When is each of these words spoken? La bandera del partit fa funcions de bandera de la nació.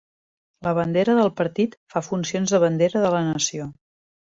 La 0.67 0.71
bandera 0.79 1.15
del 1.19 1.29
partit 1.41 1.77
fa 1.95 2.03
funcions 2.09 2.57
de 2.57 2.63
bandera 2.65 3.07
de 3.07 3.15
la 3.19 3.23
nació. 3.31 3.71